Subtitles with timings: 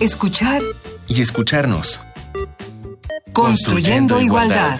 [0.00, 0.62] escuchar
[1.08, 2.00] y escucharnos.
[3.32, 4.78] Construyendo, igualdad.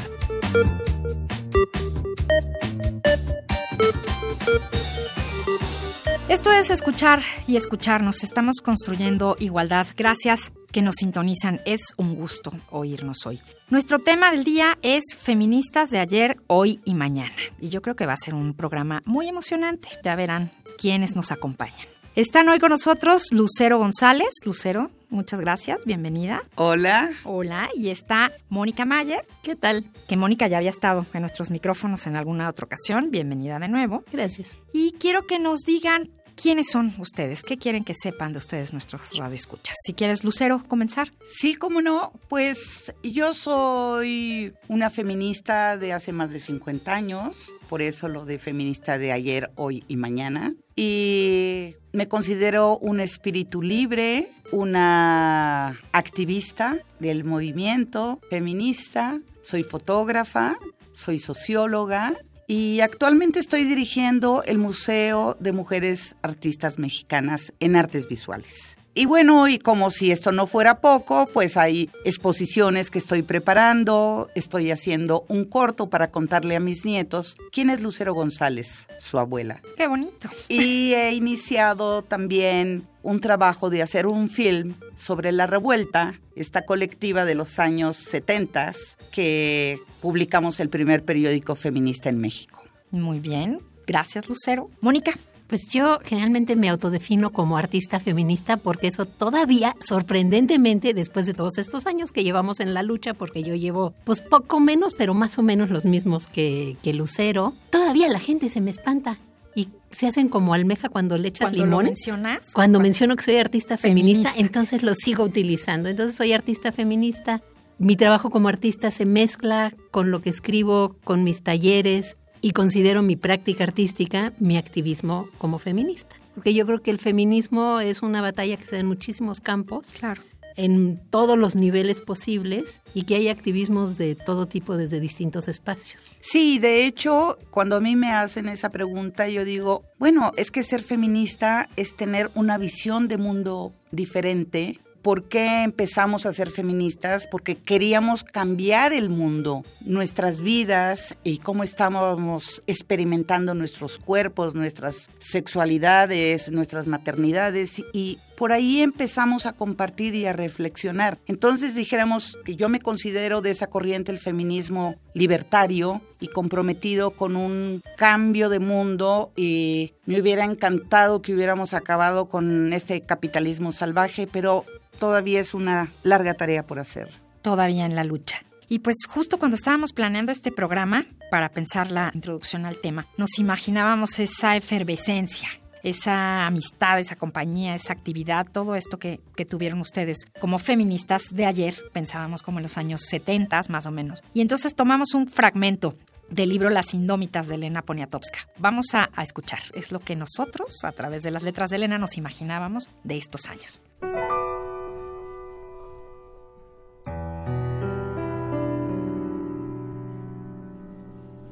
[6.28, 8.22] Esto es escuchar y escucharnos.
[8.22, 9.86] Estamos construyendo igualdad.
[9.96, 11.60] Gracias que nos sintonizan.
[11.64, 13.40] Es un gusto oírnos hoy.
[13.70, 17.34] Nuestro tema del día es feministas de ayer, hoy y mañana.
[17.60, 19.88] Y yo creo que va a ser un programa muy emocionante.
[20.04, 21.97] Ya verán quiénes nos acompañan.
[22.18, 24.30] Están hoy con nosotros Lucero González.
[24.44, 26.42] Lucero, muchas gracias, bienvenida.
[26.56, 27.12] Hola.
[27.22, 29.24] Hola, y está Mónica Mayer.
[29.44, 29.84] ¿Qué tal?
[30.08, 33.12] Que Mónica ya había estado en nuestros micrófonos en alguna otra ocasión.
[33.12, 34.02] Bienvenida de nuevo.
[34.10, 34.58] Gracias.
[34.72, 36.10] Y quiero que nos digan
[36.40, 37.42] ¿Quiénes son ustedes?
[37.42, 39.74] ¿Qué quieren que sepan de ustedes nuestros radioescuchas?
[39.84, 41.12] Si quieres, Lucero, comenzar.
[41.24, 42.12] Sí, cómo no.
[42.28, 48.38] Pues yo soy una feminista de hace más de 50 años, por eso lo de
[48.38, 50.54] feminista de ayer, hoy y mañana.
[50.80, 60.56] Y me considero un espíritu libre, una activista del movimiento feminista, soy fotógrafa,
[60.92, 62.14] soy socióloga
[62.46, 68.78] y actualmente estoy dirigiendo el Museo de Mujeres Artistas Mexicanas en Artes Visuales.
[68.98, 74.28] Y bueno, y como si esto no fuera poco, pues hay exposiciones que estoy preparando,
[74.34, 79.62] estoy haciendo un corto para contarle a mis nietos quién es Lucero González, su abuela.
[79.76, 80.28] Qué bonito.
[80.48, 87.24] Y he iniciado también un trabajo de hacer un film sobre la revuelta, esta colectiva
[87.24, 88.72] de los años 70
[89.12, 92.64] que publicamos el primer periódico feminista en México.
[92.90, 94.70] Muy bien, gracias Lucero.
[94.80, 95.12] Mónica.
[95.48, 101.56] Pues yo generalmente me autodefino como artista feminista porque eso todavía, sorprendentemente, después de todos
[101.56, 105.38] estos años que llevamos en la lucha, porque yo llevo pues poco menos, pero más
[105.38, 109.18] o menos los mismos que, que Lucero, todavía la gente se me espanta
[109.54, 111.84] y se hacen como almeja cuando le echas cuando limón.
[111.84, 115.88] Lo mencionas, cuando menciono que soy artista feminista, entonces lo sigo utilizando.
[115.88, 117.40] Entonces soy artista feminista.
[117.78, 123.02] Mi trabajo como artista se mezcla con lo que escribo, con mis talleres, y considero
[123.02, 126.16] mi práctica artística mi activismo como feminista.
[126.34, 129.88] Porque yo creo que el feminismo es una batalla que se da en muchísimos campos.
[129.98, 130.22] Claro.
[130.54, 136.10] En todos los niveles posibles y que hay activismos de todo tipo desde distintos espacios.
[136.18, 140.64] Sí, de hecho, cuando a mí me hacen esa pregunta, yo digo, bueno, es que
[140.64, 147.26] ser feminista es tener una visión de mundo diferente ¿Por qué empezamos a ser feministas?
[147.26, 156.52] Porque queríamos cambiar el mundo, nuestras vidas y cómo estábamos experimentando nuestros cuerpos, nuestras sexualidades,
[156.52, 161.18] nuestras maternidades y por ahí empezamos a compartir y a reflexionar.
[161.26, 167.34] Entonces dijéramos que yo me considero de esa corriente el feminismo libertario y comprometido con
[167.34, 174.28] un cambio de mundo y me hubiera encantado que hubiéramos acabado con este capitalismo salvaje,
[174.28, 174.64] pero
[175.00, 177.10] todavía es una larga tarea por hacer.
[177.42, 178.38] Todavía en la lucha.
[178.68, 183.40] Y pues justo cuando estábamos planeando este programa para pensar la introducción al tema, nos
[183.40, 185.48] imaginábamos esa efervescencia,
[185.88, 191.46] esa amistad, esa compañía, esa actividad, todo esto que, que, tuvieron ustedes como feministas de
[191.46, 194.22] ayer, pensábamos como en los años 70 más o menos.
[194.34, 195.94] Y entonces tomamos un fragmento
[196.30, 198.40] del libro Las Indómitas de Elena Poniatowska.
[198.58, 201.98] Vamos a, a escuchar, es lo que nosotros, a través de las letras de Elena,
[201.98, 203.80] nos imaginábamos de estos años.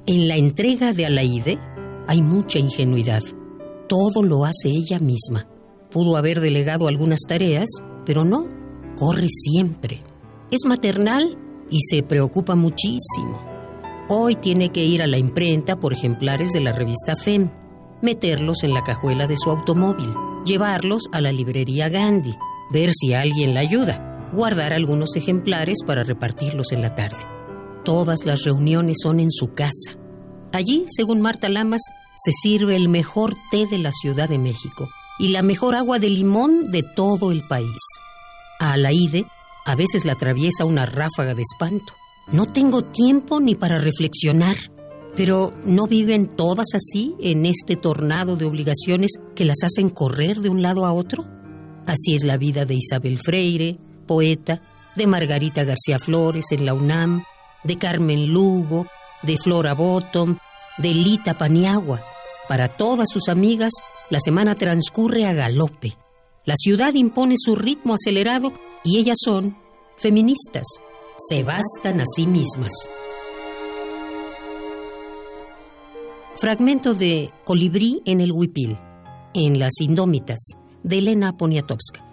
[0.09, 1.59] En la entrega de Alaide
[2.07, 3.23] hay mucha ingenuidad.
[3.89, 5.47] Todo lo hace ella misma.
[5.91, 7.69] Pudo haber delegado algunas tareas,
[8.05, 8.49] pero no,
[8.99, 10.03] corre siempre.
[10.51, 11.39] Es maternal
[11.71, 13.39] y se preocupa muchísimo.
[14.09, 17.51] Hoy tiene que ir a la imprenta por ejemplares de la revista FEM,
[18.03, 20.13] meterlos en la cajuela de su automóvil,
[20.45, 22.35] llevarlos a la librería Gandhi,
[22.73, 27.19] ver si alguien la ayuda, guardar algunos ejemplares para repartirlos en la tarde.
[27.85, 29.97] Todas las reuniones son en su casa.
[30.53, 31.83] Allí, según Marta Lamas,
[32.17, 34.89] se sirve el mejor té de la Ciudad de México
[35.19, 37.81] y la mejor agua de limón de todo el país.
[38.59, 39.27] A Alaide
[39.67, 41.93] a veces la atraviesa una ráfaga de espanto.
[42.33, 44.57] No tengo tiempo ni para reflexionar.
[45.15, 50.51] Pero ¿no viven todas así en este tornado de obligaciones que las hacen correr de
[50.51, 51.27] un lado a otro?
[51.87, 54.61] Así es la vida de Isabel Freire, poeta,
[54.95, 57.25] de Margarita García Flores en la UNAM,
[57.65, 58.87] de Carmen Lugo,
[59.23, 60.37] de Flora Bottom,
[60.79, 62.03] de Lita Paniagua.
[62.49, 63.73] Para todas sus amigas,
[64.11, 65.95] la semana transcurre a galope.
[66.45, 68.53] La ciudad impone su ritmo acelerado
[68.85, 69.57] y ellas son
[69.97, 70.65] feministas.
[71.17, 72.73] Se bastan a sí mismas.
[76.37, 78.79] Fragmento de Colibrí en el Huipil,
[79.33, 80.39] en Las Indómitas,
[80.83, 82.05] de Elena Poniatowska.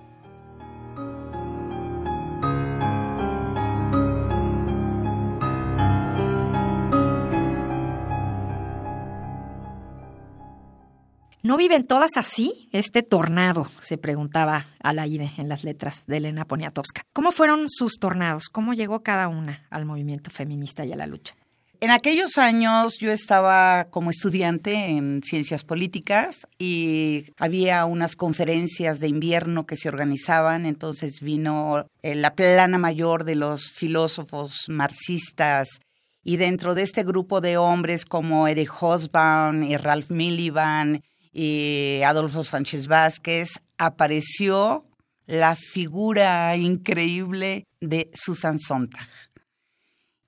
[11.46, 12.70] ¿No viven todas así?
[12.72, 17.02] Este tornado, se preguntaba Alaide en las letras de Elena Poniatowska.
[17.12, 18.48] ¿Cómo fueron sus tornados?
[18.48, 21.36] ¿Cómo llegó cada una al movimiento feminista y a la lucha?
[21.82, 29.10] En aquellos años yo estaba como estudiante en ciencias políticas y había unas conferencias de
[29.10, 35.68] invierno que se organizaban, entonces vino eh, la plana mayor de los filósofos marxistas
[36.24, 41.02] y dentro de este grupo de hombres como Eric Hobsbawm y Ralph Miliband
[41.34, 44.86] y Adolfo Sánchez Vázquez apareció
[45.26, 49.08] la figura increíble de Susan Sontag.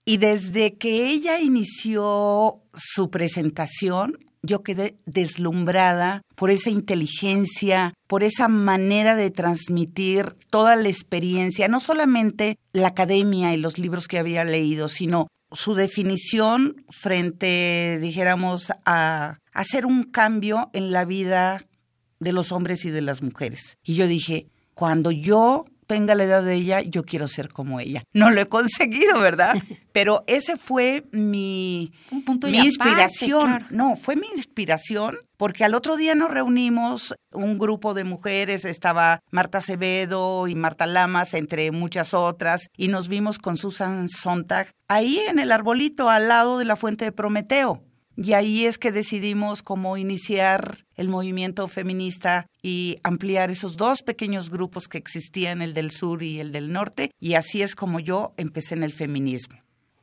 [0.04, 8.48] Y desde que ella inició su presentación, yo quedé deslumbrada por esa inteligencia, por esa
[8.48, 14.44] manera de transmitir toda la experiencia, no solamente la academia y los libros que había
[14.44, 21.62] leído, sino su definición frente, dijéramos, a hacer un cambio en la vida
[22.20, 23.78] de los hombres y de las mujeres.
[23.84, 28.04] Y yo dije, cuando yo tenga la edad de ella, yo quiero ser como ella.
[28.14, 29.56] No lo he conseguido, ¿verdad?
[29.92, 31.94] Pero ese fue mi,
[32.44, 33.66] mi inspiración.
[33.70, 39.20] No, fue mi inspiración porque al otro día nos reunimos un grupo de mujeres, estaba
[39.32, 45.20] Marta Acevedo y Marta Lamas, entre muchas otras, y nos vimos con Susan Sontag ahí
[45.28, 47.84] en el arbolito al lado de la fuente de Prometeo.
[48.18, 54.50] Y ahí es que decidimos cómo iniciar el movimiento feminista y ampliar esos dos pequeños
[54.50, 57.12] grupos que existían, el del sur y el del norte.
[57.20, 59.60] Y así es como yo empecé en el feminismo.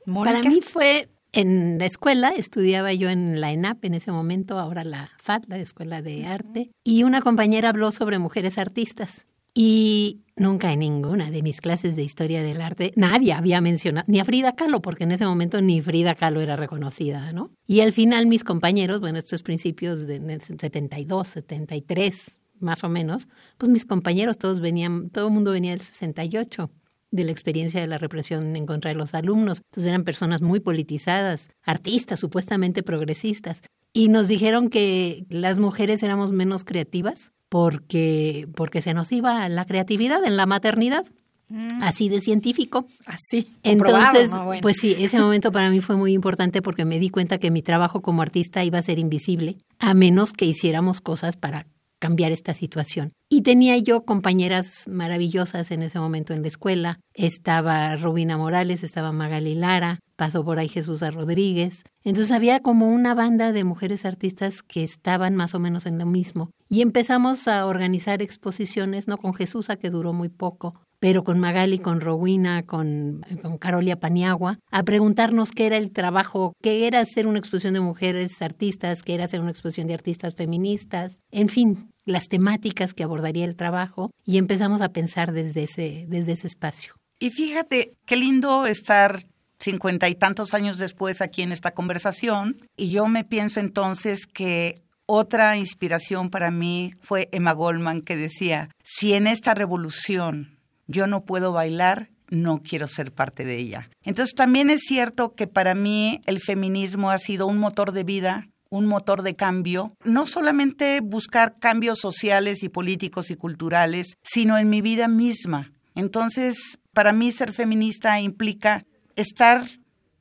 [0.06, 4.84] Para mí fue en la escuela, estudiaba yo en la ENAP en ese momento, ahora
[4.84, 9.26] la FAT, la Escuela de Arte, y una compañera habló sobre mujeres artistas.
[9.54, 14.18] Y nunca en ninguna de mis clases de historia del arte nadie había mencionado, ni
[14.18, 17.50] a Frida Kahlo, porque en ese momento ni Frida Kahlo era reconocida, ¿no?
[17.66, 23.28] Y al final mis compañeros, bueno, estos principios de 72, 73, más o menos,
[23.58, 26.70] pues mis compañeros todos venían, todo el mundo venía del 68
[27.10, 29.58] de la experiencia de la represión en contra de los alumnos.
[29.58, 33.60] Entonces eran personas muy politizadas, artistas supuestamente progresistas.
[33.92, 39.66] Y nos dijeron que las mujeres éramos menos creativas porque, porque se nos iba la
[39.66, 41.04] creatividad en la maternidad.
[41.50, 41.82] Mm.
[41.82, 42.86] Así de científico.
[43.04, 43.46] Así.
[43.62, 44.30] Entonces,
[44.62, 47.60] pues sí, ese momento para mí fue muy importante porque me di cuenta que mi
[47.60, 51.66] trabajo como artista iba a ser invisible, a menos que hiciéramos cosas para
[52.02, 53.12] cambiar esta situación.
[53.28, 56.98] Y tenía yo compañeras maravillosas en ese momento en la escuela.
[57.14, 61.84] Estaba Rubina Morales, estaba Magali Lara, pasó por ahí Jesús Rodríguez.
[62.02, 66.06] Entonces había como una banda de mujeres artistas que estaban más o menos en lo
[66.06, 66.50] mismo.
[66.68, 71.40] Y empezamos a organizar exposiciones, no con Jesús, a que duró muy poco, pero con
[71.40, 77.00] Magali, con Rowena, con, con Carolia Paniagua, a preguntarnos qué era el trabajo, qué era
[77.00, 81.48] hacer una exposición de mujeres artistas, qué era hacer una exposición de artistas feministas, en
[81.48, 86.46] fin, las temáticas que abordaría el trabajo y empezamos a pensar desde ese, desde ese
[86.46, 86.94] espacio.
[87.18, 89.24] Y fíjate, qué lindo estar
[89.58, 94.76] cincuenta y tantos años después aquí en esta conversación y yo me pienso entonces que
[95.06, 100.61] otra inspiración para mí fue Emma Goldman que decía, si en esta revolución
[100.92, 103.90] yo no puedo bailar, no quiero ser parte de ella.
[104.04, 108.48] Entonces también es cierto que para mí el feminismo ha sido un motor de vida,
[108.70, 114.70] un motor de cambio, no solamente buscar cambios sociales y políticos y culturales, sino en
[114.70, 115.72] mi vida misma.
[115.94, 119.66] Entonces, para mí ser feminista implica estar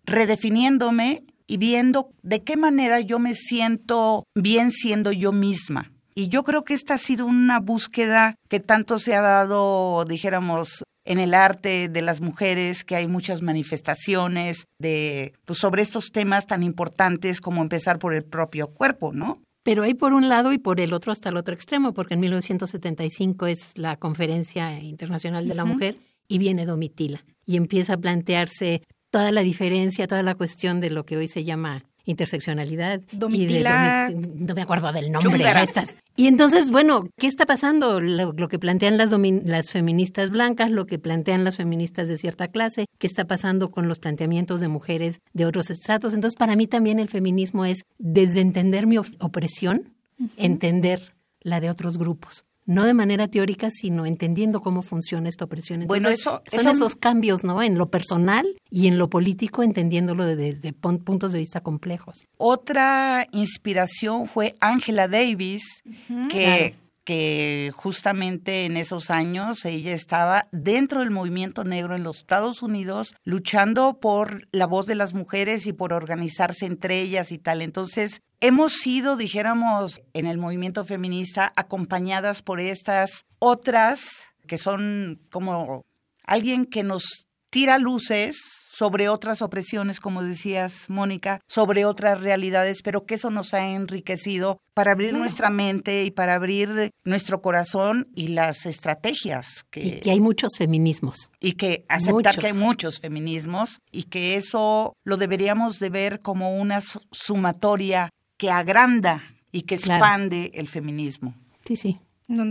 [0.04, 5.91] redefiniéndome y viendo de qué manera yo me siento bien siendo yo misma.
[6.14, 10.84] Y yo creo que esta ha sido una búsqueda que tanto se ha dado, dijéramos,
[11.06, 16.48] en el arte de las mujeres, que hay muchas manifestaciones de pues, sobre estos temas
[16.48, 19.42] tan importantes como empezar por el propio cuerpo, ¿no?
[19.64, 22.20] Pero hay por un lado y por el otro hasta el otro extremo, porque en
[22.22, 28.82] 1975 es la Conferencia Internacional de la Mujer y viene Domitila y empieza a plantearse
[29.12, 33.02] toda la diferencia, toda la cuestión de lo que hoy se llama interseccionalidad.
[33.12, 34.10] Domitila.
[34.12, 35.96] Y no me acuerdo del nombre de estas.
[36.16, 38.00] Y entonces, bueno, ¿qué está pasando?
[38.00, 42.86] Lo, que plantean las, las feministas blancas, lo que plantean las feministas de cierta clase,
[43.00, 46.14] ¿qué está pasando con los planteamientos de mujeres de otros estratos?
[46.14, 49.94] Entonces, para mí también el feminismo es desde entender mi opresión,
[50.38, 55.86] entender la de otros grupos no de manera teórica, sino entendiendo cómo funciona esta opresión.
[55.88, 57.62] bueno, eso son esos cambios, ¿no?
[57.62, 62.26] En lo personal y en lo político, entendiéndolo desde, puntos de vista complejos.
[62.38, 65.84] Otra inspiración fue Angela Davis,
[66.30, 72.62] que que justamente en esos años ella estaba dentro del movimiento negro en los Estados
[72.62, 77.64] Unidos luchando por la voz de las mujeres y por organizarse entre ellas y tal.
[77.64, 84.02] Entonces, hemos sido, dijéramos, en el movimiento feminista acompañadas por estas otras
[84.48, 85.86] que son como
[86.26, 88.38] alguien que nos tira luces
[88.72, 94.58] sobre otras opresiones, como decías, Mónica, sobre otras realidades, pero que eso nos ha enriquecido
[94.74, 99.66] para abrir nuestra mente y para abrir nuestro corazón y las estrategias.
[99.70, 101.30] Que, y que hay muchos feminismos.
[101.42, 106.58] Y que aceptar que hay muchos feminismos y que eso lo deberíamos de ver como
[106.58, 106.82] una
[107.12, 108.10] sumatoria
[108.42, 111.36] que agranda y que expande el feminismo.
[111.64, 112.00] Sí, sí.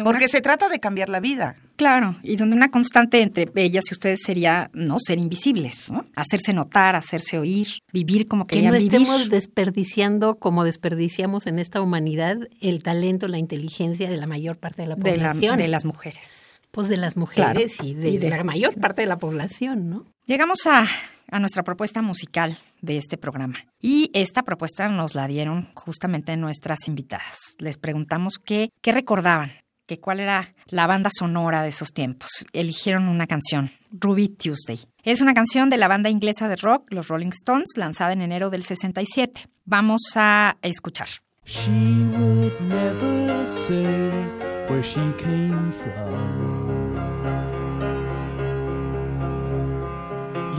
[0.05, 1.57] Porque se trata de cambiar la vida.
[1.75, 6.07] Claro, y donde una constante entre ellas y ustedes sería no ser invisibles, ¿no?
[6.15, 12.39] hacerse notar, hacerse oír, vivir como que no estemos desperdiciando como desperdiciamos en esta humanidad
[12.61, 15.57] el talento, la inteligencia de la mayor parte de la población.
[15.57, 16.61] De, las mujeres.
[16.71, 20.07] Pues de las mujeres y, de, y de la mayor parte de la población, ¿no?
[20.31, 20.87] Llegamos a
[21.33, 23.57] a nuestra propuesta musical de este programa.
[23.81, 27.57] Y esta propuesta nos la dieron justamente nuestras invitadas.
[27.59, 29.51] Les preguntamos qué, qué recordaban,
[29.89, 32.31] que cuál era la banda sonora de esos tiempos.
[32.53, 34.79] Eligieron una canción, Ruby Tuesday.
[35.03, 38.51] Es una canción de la banda inglesa de rock, los Rolling Stones, lanzada en enero
[38.51, 39.49] del 67.
[39.65, 41.09] Vamos a escuchar.
[41.45, 41.73] She
[42.17, 43.85] would never say
[44.69, 46.80] where she came from.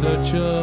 [0.00, 0.58] such a.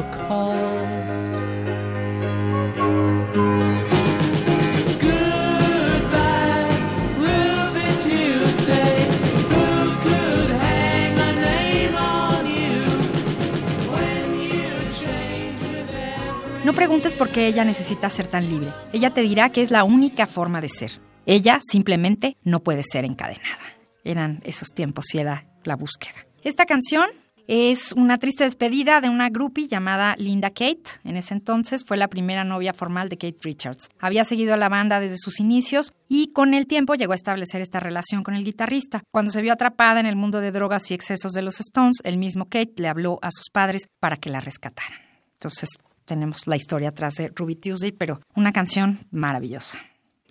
[16.63, 18.71] No preguntes por qué ella necesita ser tan libre.
[18.91, 20.99] Ella te dirá que es la única forma de ser.
[21.27, 23.59] Ella simplemente no puede ser encadenada.
[24.03, 26.25] Eran esos tiempos y era la búsqueda.
[26.43, 27.07] Esta canción
[27.47, 30.83] es una triste despedida de una groupie llamada Linda Kate.
[31.03, 33.89] En ese entonces fue la primera novia formal de Kate Richards.
[33.99, 37.61] Había seguido a la banda desde sus inicios y con el tiempo llegó a establecer
[37.61, 39.03] esta relación con el guitarrista.
[39.11, 42.17] Cuando se vio atrapada en el mundo de drogas y excesos de los Stones, el
[42.17, 44.99] mismo Kate le habló a sus padres para que la rescataran.
[45.33, 45.69] Entonces,
[46.05, 49.79] tenemos la historia atrás de Ruby Tuesday, pero una canción maravillosa.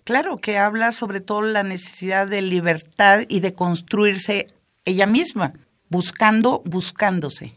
[0.03, 4.47] Claro, que habla sobre todo la necesidad de libertad y de construirse
[4.85, 5.53] ella misma,
[5.95, 7.55] buscando, buscándose.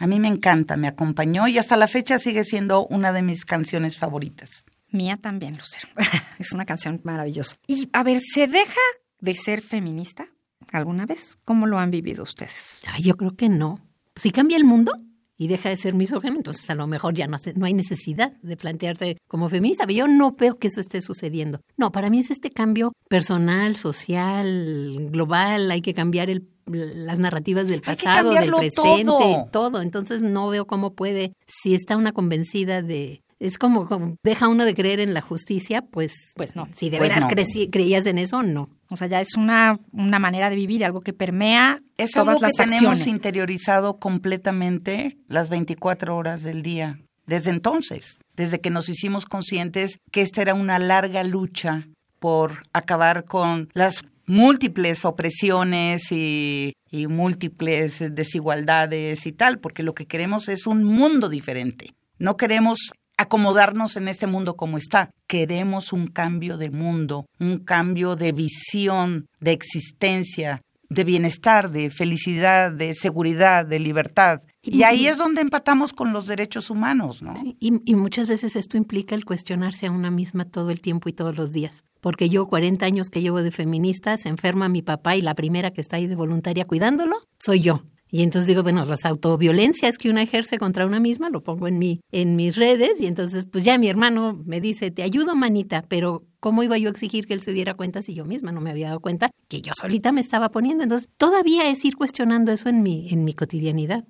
[0.00, 3.44] A mí me encanta, me acompañó y hasta la fecha sigue siendo una de mis
[3.44, 4.64] canciones favoritas.
[4.92, 5.86] Mía también, Lucero.
[6.38, 7.56] es una canción maravillosa.
[7.66, 8.80] Y a ver, ¿se deja
[9.20, 10.26] de ser feminista
[10.72, 11.36] alguna vez?
[11.44, 12.80] ¿Cómo lo han vivido ustedes?
[12.98, 13.78] yo creo que no.
[14.14, 14.92] Si cambia el mundo,
[15.38, 18.56] y deja de ser misógino, entonces a lo mejor ya no, no hay necesidad de
[18.56, 19.86] plantearse como feminista.
[19.86, 21.60] Pero yo no veo que eso esté sucediendo.
[21.76, 25.70] No, para mí es este cambio personal, social, global.
[25.70, 29.48] Hay que cambiar el, las narrativas del pasado, del presente, todo.
[29.52, 29.82] todo.
[29.82, 34.74] Entonces no veo cómo puede, si está una convencida de es como, deja uno de
[34.74, 36.68] creer en la justicia, pues, pues no.
[36.74, 37.26] Si de pues veras
[37.70, 38.70] creías en eso, no.
[38.88, 42.40] O sea, ya es una, una manera de vivir, algo que permea es todas algo
[42.40, 46.98] que tenemos interiorizado completamente las 24 horas del día.
[47.26, 51.88] Desde entonces, desde que nos hicimos conscientes que esta era una larga lucha
[52.20, 60.06] por acabar con las múltiples opresiones y, y múltiples desigualdades y tal, porque lo que
[60.06, 61.94] queremos es un mundo diferente.
[62.18, 65.10] No queremos acomodarnos en este mundo como está.
[65.26, 72.72] Queremos un cambio de mundo, un cambio de visión, de existencia, de bienestar, de felicidad,
[72.72, 74.40] de seguridad, de libertad.
[74.62, 77.34] Y ahí es donde empatamos con los derechos humanos, ¿no?
[77.44, 81.12] y, y, muchas veces esto implica el cuestionarse a una misma todo el tiempo y
[81.12, 81.84] todos los días.
[82.00, 85.72] Porque yo, 40 años que llevo de feminista, se enferma mi papá y la primera
[85.72, 87.82] que está ahí de voluntaria cuidándolo soy yo.
[88.16, 91.78] Y entonces digo, bueno, las autoviolencias que una ejerce contra una misma, lo pongo en
[91.78, 95.84] mi, en mis redes, y entonces pues ya mi hermano me dice, te ayudo, manita,
[95.86, 98.62] pero ¿cómo iba yo a exigir que él se diera cuenta si yo misma no
[98.62, 100.82] me había dado cuenta que yo solita me estaba poniendo?
[100.82, 104.04] Entonces, todavía es ir cuestionando eso en mi, en mi cotidianidad.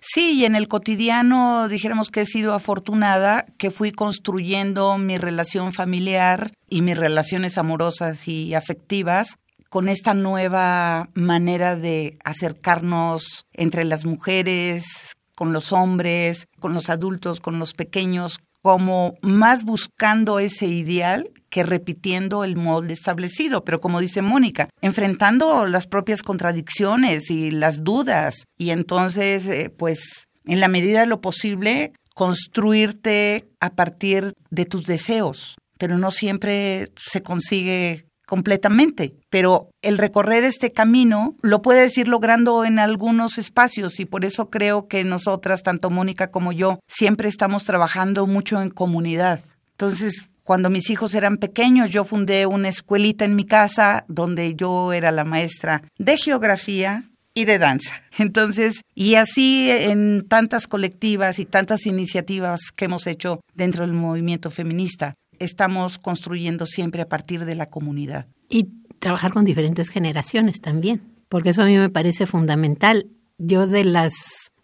[0.00, 5.72] Sí, y en el cotidiano dijéramos que he sido afortunada, que fui construyendo mi relación
[5.72, 9.36] familiar y mis relaciones amorosas y afectivas
[9.72, 17.40] con esta nueva manera de acercarnos entre las mujeres, con los hombres, con los adultos,
[17.40, 24.02] con los pequeños, como más buscando ese ideal que repitiendo el molde establecido, pero como
[24.02, 28.44] dice Mónica, enfrentando las propias contradicciones y las dudas.
[28.58, 34.82] Y entonces, eh, pues, en la medida de lo posible, construirte a partir de tus
[34.84, 42.08] deseos, pero no siempre se consigue completamente, pero el recorrer este camino lo puedes ir
[42.08, 47.28] logrando en algunos espacios y por eso creo que nosotras, tanto Mónica como yo, siempre
[47.28, 49.40] estamos trabajando mucho en comunidad.
[49.72, 54.92] Entonces, cuando mis hijos eran pequeños, yo fundé una escuelita en mi casa donde yo
[54.92, 58.02] era la maestra de geografía y de danza.
[58.18, 64.50] Entonces, y así en tantas colectivas y tantas iniciativas que hemos hecho dentro del movimiento
[64.50, 68.26] feminista estamos construyendo siempre a partir de la comunidad.
[68.48, 73.08] Y trabajar con diferentes generaciones también, porque eso a mí me parece fundamental.
[73.38, 74.12] Yo de las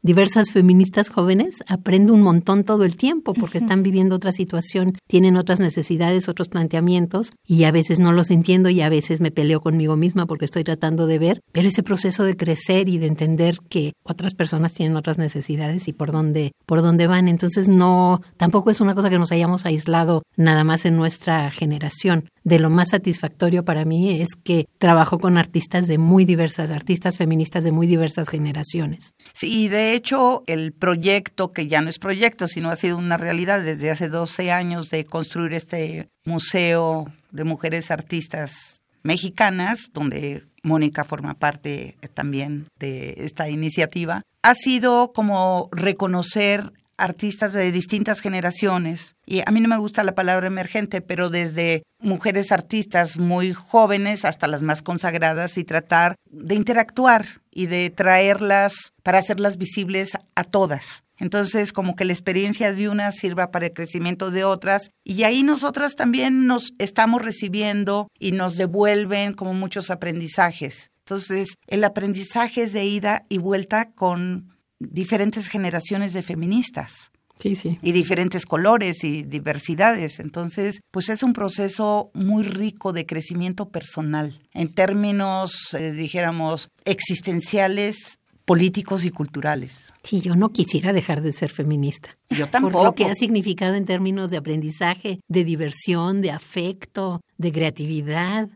[0.02, 5.36] diversas feministas jóvenes aprendo un montón todo el tiempo porque están viviendo otra situación, tienen
[5.36, 9.60] otras necesidades, otros planteamientos y a veces no los entiendo y a veces me peleo
[9.60, 13.58] conmigo misma porque estoy tratando de ver, pero ese proceso de crecer y de entender
[13.68, 18.70] que otras personas tienen otras necesidades y por dónde por dónde van, entonces no tampoco
[18.70, 22.88] es una cosa que nos hayamos aislado nada más en nuestra generación de lo más
[22.88, 27.86] satisfactorio para mí es que trabajo con artistas de muy diversas, artistas feministas de muy
[27.86, 29.14] diversas generaciones.
[29.34, 33.62] Sí, de hecho, el proyecto, que ya no es proyecto, sino ha sido una realidad
[33.62, 41.34] desde hace 12 años de construir este museo de mujeres artistas mexicanas, donde Mónica forma
[41.34, 49.16] parte también de esta iniciativa, ha sido como reconocer artistas de distintas generaciones.
[49.24, 54.24] Y a mí no me gusta la palabra emergente, pero desde mujeres artistas muy jóvenes
[54.24, 60.44] hasta las más consagradas y tratar de interactuar y de traerlas para hacerlas visibles a
[60.44, 61.04] todas.
[61.18, 64.90] Entonces, como que la experiencia de unas sirva para el crecimiento de otras.
[65.04, 70.90] Y ahí nosotras también nos estamos recibiendo y nos devuelven como muchos aprendizajes.
[71.00, 77.10] Entonces, el aprendizaje es de ida y vuelta con diferentes generaciones de feministas.
[77.36, 77.78] Sí, sí.
[77.82, 80.18] Y diferentes colores y diversidades.
[80.18, 88.18] Entonces, pues es un proceso muy rico de crecimiento personal, en términos, eh, dijéramos, existenciales,
[88.44, 89.92] políticos y culturales.
[90.02, 92.16] Sí, yo no quisiera dejar de ser feminista.
[92.30, 92.78] Yo tampoco.
[92.78, 98.48] Por lo que ha significado en términos de aprendizaje, de diversión, de afecto, de creatividad.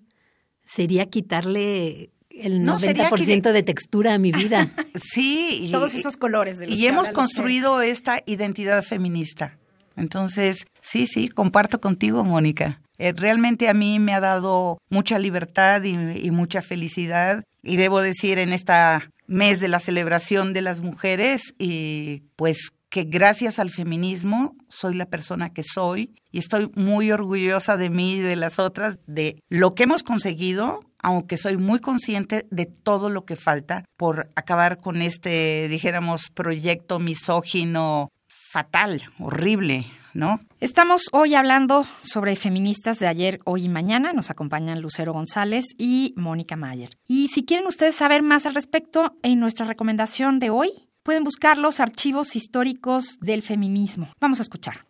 [0.64, 2.10] Sería quitarle
[2.42, 4.70] el 90% de textura a mi vida.
[4.94, 5.58] sí.
[5.62, 6.58] Y, Todos esos colores.
[6.58, 9.58] De y hemos construido esta identidad feminista.
[9.96, 12.80] Entonces, sí, sí, comparto contigo, Mónica.
[12.98, 17.44] Eh, realmente a mí me ha dado mucha libertad y, y mucha felicidad.
[17.62, 23.04] Y debo decir, en esta mes de la celebración de las mujeres, y pues que
[23.04, 28.20] gracias al feminismo soy la persona que soy y estoy muy orgullosa de mí y
[28.20, 33.24] de las otras, de lo que hemos conseguido, aunque soy muy consciente de todo lo
[33.24, 40.40] que falta por acabar con este, dijéramos, proyecto misógino fatal, horrible, ¿no?
[40.60, 44.12] Estamos hoy hablando sobre feministas de ayer, hoy y mañana.
[44.12, 46.90] Nos acompañan Lucero González y Mónica Mayer.
[47.06, 50.70] Y si quieren ustedes saber más al respecto, en nuestra recomendación de hoy
[51.02, 54.08] pueden buscar los archivos históricos del feminismo.
[54.20, 54.84] Vamos a escuchar.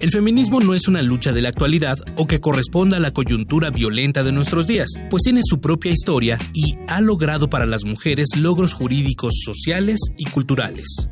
[0.00, 3.70] El feminismo no es una lucha de la actualidad o que corresponda a la coyuntura
[3.70, 8.28] violenta de nuestros días, pues tiene su propia historia y ha logrado para las mujeres
[8.36, 11.08] logros jurídicos, sociales y culturales.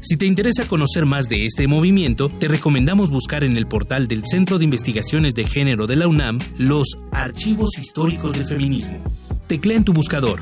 [0.00, 4.24] Si te interesa conocer más de este movimiento, te recomendamos buscar en el portal del
[4.24, 9.04] Centro de Investigaciones de Género de la UNAM los Archivos Históricos del Feminismo.
[9.48, 10.40] Teclea en tu buscador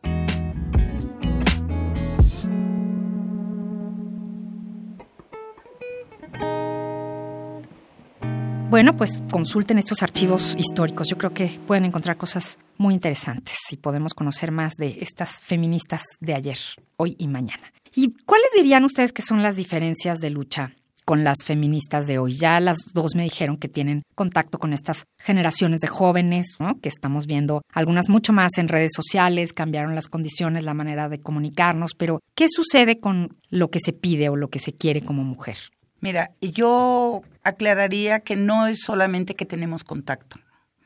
[8.77, 11.09] Bueno, pues consulten estos archivos históricos.
[11.09, 16.03] Yo creo que pueden encontrar cosas muy interesantes y podemos conocer más de estas feministas
[16.21, 16.59] de ayer,
[16.99, 17.73] hoy y mañana.
[17.95, 20.73] ¿Y cuáles dirían ustedes que son las diferencias de lucha
[21.07, 22.37] con las feministas de hoy.
[22.37, 27.27] Ya las dos me dijeron que tienen contacto con estas generaciones de jóvenes, que estamos
[27.27, 32.21] viendo algunas mucho más en redes sociales, cambiaron las condiciones, la manera de comunicarnos, pero
[32.35, 35.57] ¿qué sucede con lo que se pide o lo que se quiere como mujer?
[36.01, 40.39] Mira, yo aclararía que no es solamente que tenemos contacto.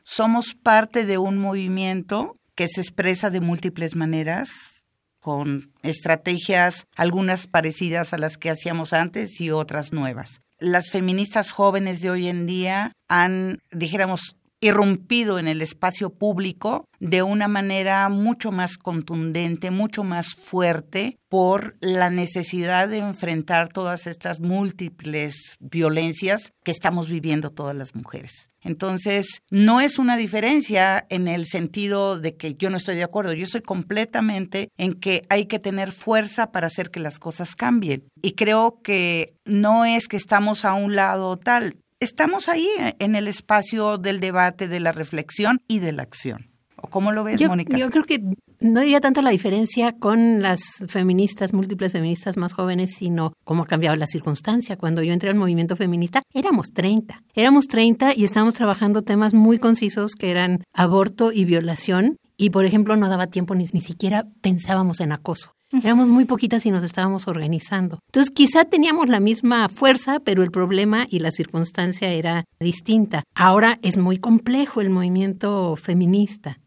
[0.03, 4.85] Somos parte de un movimiento que se expresa de múltiples maneras,
[5.19, 10.41] con estrategias, algunas parecidas a las que hacíamos antes y otras nuevas.
[10.59, 17.23] Las feministas jóvenes de hoy en día han, dijéramos, irrumpido en el espacio público de
[17.23, 24.39] una manera mucho más contundente, mucho más fuerte por la necesidad de enfrentar todas estas
[24.39, 28.51] múltiples violencias que estamos viviendo todas las mujeres.
[28.63, 33.33] Entonces, no es una diferencia en el sentido de que yo no estoy de acuerdo,
[33.33, 38.03] yo estoy completamente en que hay que tener fuerza para hacer que las cosas cambien.
[38.21, 42.67] Y creo que no es que estamos a un lado tal, estamos ahí
[42.99, 46.49] en el espacio del debate, de la reflexión y de la acción.
[46.75, 47.77] ¿O cómo lo ves, Mónica?
[47.77, 48.19] Yo creo que
[48.59, 53.67] no diría tanto la diferencia con las feministas, múltiples feministas más jóvenes, sino cómo ha
[53.67, 54.77] cambiado la circunstancia.
[54.77, 57.21] Cuando yo entré al movimiento feminista, éramos 30.
[57.35, 62.17] Éramos 30 y estábamos trabajando temas muy concisos que eran aborto y violación.
[62.35, 65.53] Y, por ejemplo, no daba tiempo ni, ni siquiera pensábamos en acoso.
[65.71, 67.99] Éramos muy poquitas y nos estábamos organizando.
[68.07, 73.23] Entonces, quizá teníamos la misma fuerza, pero el problema y la circunstancia era distinta.
[73.35, 76.60] Ahora es muy complejo el movimiento feminista.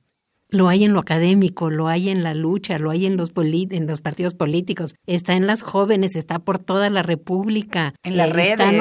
[0.54, 3.86] Lo hay en lo académico, lo hay en la lucha, lo hay en los, en
[3.88, 7.92] los partidos políticos, está en las jóvenes, está por toda la República.
[8.04, 8.52] En las redes.
[8.52, 8.74] Están,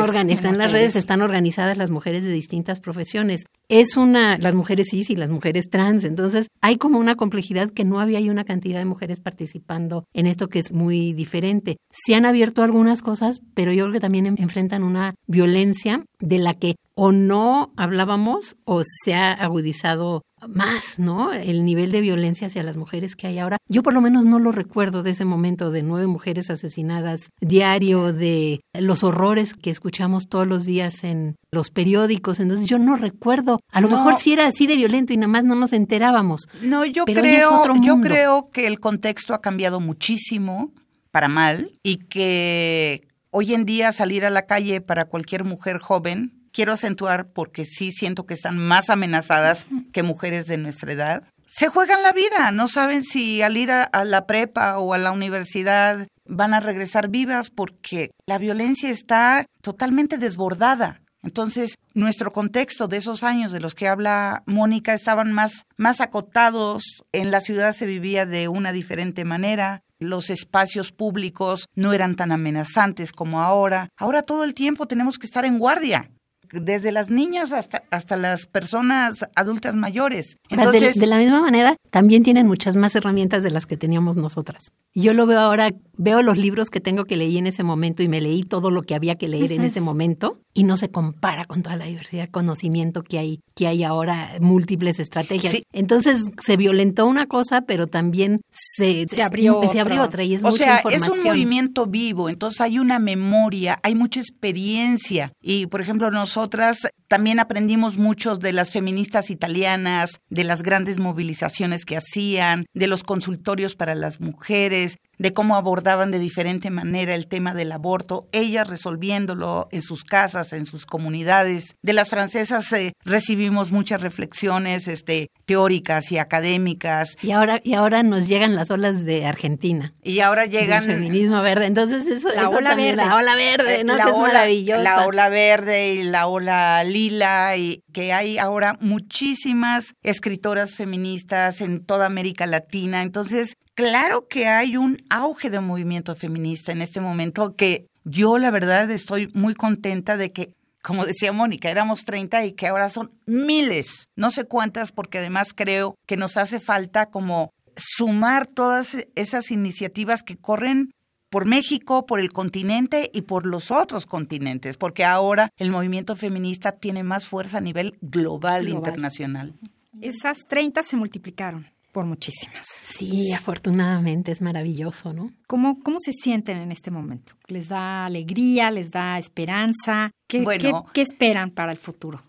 [0.54, 3.46] en las redes, están organizadas las mujeres de distintas profesiones.
[3.70, 6.04] Es una, las mujeres cis y las mujeres trans.
[6.04, 10.28] Entonces, hay como una complejidad que no había y una cantidad de mujeres participando en
[10.28, 11.78] esto que es muy diferente.
[11.92, 16.54] Se han abierto algunas cosas, pero yo creo que también enfrentan una violencia de la
[16.54, 21.34] que o no hablábamos o se ha agudizado más, ¿no?
[21.34, 23.58] El nivel de violencia hacia las mujeres que hay ahora.
[23.68, 28.14] Yo por lo menos no lo recuerdo de ese momento de nueve mujeres asesinadas diario,
[28.14, 32.40] de los horrores que escuchamos todos los días en los periódicos.
[32.40, 33.60] Entonces yo no recuerdo.
[33.72, 36.48] A lo mejor sí era así de violento y nada más no nos enterábamos.
[36.62, 40.72] No, yo creo, yo creo que el contexto ha cambiado muchísimo
[41.12, 46.43] para mal y que hoy en día salir a la calle para cualquier mujer joven
[46.54, 51.24] quiero acentuar porque sí siento que están más amenazadas que mujeres de nuestra edad.
[51.46, 55.12] Se juegan la vida, no saben si al ir a, la prepa o a la
[55.12, 61.02] universidad van a regresar vivas porque la violencia está totalmente desbordada.
[61.22, 67.06] Entonces, nuestro contexto de esos años de los que habla Mónica estaban más, más acotados,
[67.12, 72.32] en la ciudad se vivía de una diferente manera, los espacios públicos no eran tan
[72.32, 73.90] amenazantes como ahora.
[73.96, 76.10] Ahora todo el tiempo tenemos que estar en guardia
[76.54, 80.38] desde las niñas hasta, hasta las personas adultas mayores.
[80.50, 84.72] Entonces, de, la misma manera, también tienen muchas más herramientas de las que teníamos nosotras.
[84.94, 88.08] Yo lo veo ahora, veo los libros que tengo que leer en ese momento y
[88.08, 91.46] me leí todo lo que había que leer en ese momento y no se compara
[91.46, 95.64] con toda la diversidad de conocimiento que hay, que hay ahora, múltiples estrategias.
[95.72, 100.24] Entonces se violentó una cosa, pero también se, se abrió, se abrió otra.
[100.24, 105.34] y es o sea, es un movimiento vivo, entonces hay una memoria, hay mucha experiencia
[105.42, 106.12] y, por ejemplo,
[106.44, 112.88] nosotras también aprendimos mucho de las feministas italianas, de las grandes movilizaciones que hacían, de
[112.88, 118.28] los consultorios para las mujeres, de cómo abordaban de diferente manera el tema del aborto,
[118.32, 121.76] ellas resolviéndolo en sus casas, en sus comunidades.
[121.82, 127.16] De las francesas eh, recibimos muchas reflexiones este, teóricas y académicas.
[127.22, 129.94] Y ahora, y ahora nos llegan las olas de Argentina.
[130.04, 130.84] Y ahora llegan...
[130.84, 131.66] El feminismo verde.
[131.66, 132.98] Entonces eso, la ola verde.
[132.98, 133.96] La ola verde, ¿no?
[133.96, 134.84] La que ola, es maravillosa.
[134.84, 141.86] La ola verde y la ola lila y que hay ahora muchísimas escritoras feministas en
[141.86, 143.02] toda América Latina.
[143.02, 148.52] Entonces, claro que hay un auge de movimiento feminista en este momento que yo la
[148.52, 153.12] verdad estoy muy contenta de que como decía Mónica, éramos 30 y que ahora son
[153.26, 159.50] miles, no sé cuántas, porque además creo que nos hace falta como sumar todas esas
[159.50, 160.92] iniciativas que corren
[161.30, 166.74] por México, por el continente y por los otros continentes, porque ahora el movimiento feminista
[166.74, 168.68] tiene más fuerza a nivel global, global.
[168.68, 169.54] internacional.
[170.02, 172.66] Esas 30 se multiplicaron por muchísimas.
[172.68, 175.32] Sí, afortunadamente es maravilloso, ¿no?
[175.48, 177.34] ¿Cómo, cómo se sienten en este momento?
[177.48, 178.72] ¿Les da alegría?
[178.72, 180.12] ¿Les da esperanza?
[180.28, 180.44] ¿Qué,
[180.92, 182.22] ¿qué, esperan para el futuro?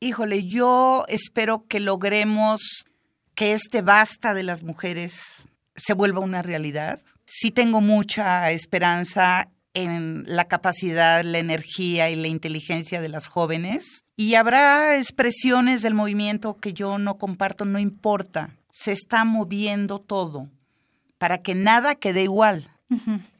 [0.00, 2.84] Híjole, yo espero que logremos
[3.34, 7.00] que este basta de las mujeres se vuelva una realidad.
[7.24, 14.04] Sí tengo mucha esperanza en la capacidad, la energía y la inteligencia de las jóvenes.
[14.16, 20.48] Y habrá expresiones del movimiento que yo no comparto, no importa se está moviendo todo
[21.18, 22.70] para que nada quede igual.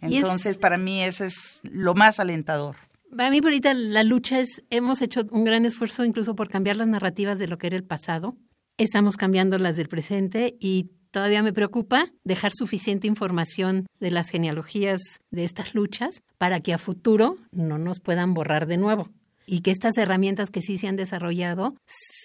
[0.00, 2.74] Entonces, para mí eso es lo más alentador.
[3.16, 6.88] Para mí, ahorita la lucha es, hemos hecho un gran esfuerzo incluso por cambiar las
[6.88, 8.36] narrativas de lo que era el pasado.
[8.78, 15.00] Estamos cambiando las del presente y todavía me preocupa dejar suficiente información de las genealogías
[15.30, 19.08] de estas luchas para que a futuro no nos puedan borrar de nuevo
[19.48, 21.74] y que estas herramientas que sí se han desarrollado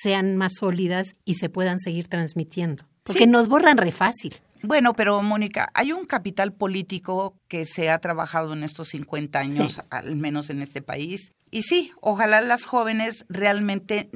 [0.01, 2.83] sean más sólidas y se puedan seguir transmitiendo.
[3.03, 4.35] Porque nos borran re fácil.
[4.61, 9.81] Bueno, pero Mónica, hay un capital político que se ha trabajado en estos 50 años,
[9.89, 11.31] al menos en este país.
[11.51, 14.09] Y sí, ojalá las jóvenes realmente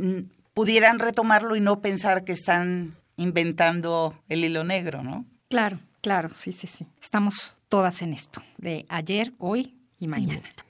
[0.54, 5.26] pudieran retomarlo y no pensar que están inventando el hilo negro, ¿no?
[5.50, 6.86] Claro, claro, sí, sí, sí.
[7.02, 10.48] Estamos todas en esto, de ayer, hoy y mañana.
[10.50, 10.67] Y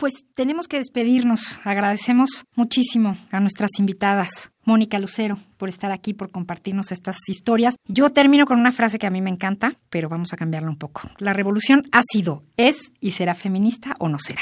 [0.00, 1.60] pues tenemos que despedirnos.
[1.64, 4.50] Agradecemos muchísimo a nuestras invitadas.
[4.64, 7.74] Mónica Lucero, por estar aquí, por compartirnos estas historias.
[7.86, 10.78] Yo termino con una frase que a mí me encanta, pero vamos a cambiarla un
[10.78, 11.02] poco.
[11.18, 14.40] La revolución ha sido, es y será feminista o no será.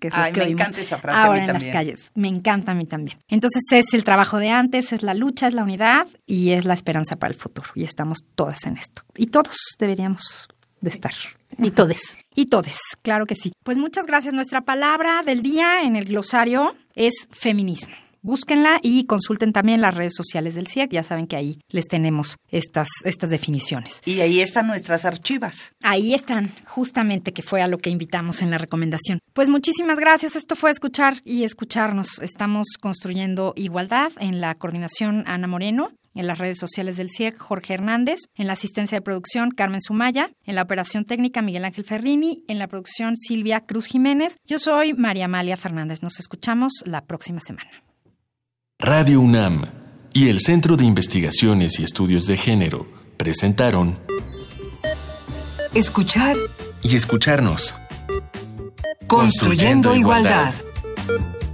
[0.00, 2.10] Que es lo que me encanta esa frase ahora en las calles.
[2.14, 3.18] Me encanta a mí también.
[3.28, 6.74] Entonces es el trabajo de antes, es la lucha, es la unidad y es la
[6.74, 7.68] esperanza para el futuro.
[7.74, 9.02] Y estamos todas en esto.
[9.16, 10.48] Y todos deberíamos
[10.80, 11.12] de estar.
[11.58, 12.18] Y todes.
[12.34, 13.52] Y todes, claro que sí.
[13.64, 14.32] Pues muchas gracias.
[14.34, 17.94] Nuestra palabra del día en el glosario es feminismo.
[18.20, 20.90] Búsquenla y consulten también las redes sociales del CIEC.
[20.90, 24.02] Ya saben que ahí les tenemos estas, estas definiciones.
[24.04, 25.72] Y ahí están nuestras archivas.
[25.82, 29.20] Ahí están, justamente, que fue a lo que invitamos en la recomendación.
[29.32, 30.34] Pues muchísimas gracias.
[30.34, 32.18] Esto fue escuchar y escucharnos.
[32.20, 37.74] Estamos construyendo igualdad en la coordinación Ana Moreno en las redes sociales del CIEC, Jorge
[37.74, 42.42] Hernández, en la asistencia de producción, Carmen Sumaya, en la operación técnica, Miguel Ángel Ferrini,
[42.48, 44.36] en la producción, Silvia Cruz Jiménez.
[44.44, 46.02] Yo soy María Amalia Fernández.
[46.02, 47.70] Nos escuchamos la próxima semana.
[48.80, 49.66] Radio UNAM
[50.12, 53.96] y el Centro de Investigaciones y Estudios de Género presentaron
[55.72, 56.36] Escuchar
[56.82, 57.80] y escucharnos.
[59.06, 60.52] Construyendo, igualdad.
[61.06, 61.48] igualdad.